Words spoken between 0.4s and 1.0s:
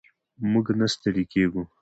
موږ نه